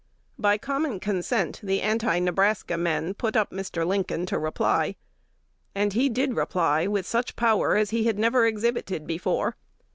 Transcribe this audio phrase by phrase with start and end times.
[0.39, 3.85] By common consent the Anti Nebraska men put up Mr.
[3.85, 4.95] Lincoln to reply;
[5.75, 9.57] and he did reply with such power as he had never exhibited before.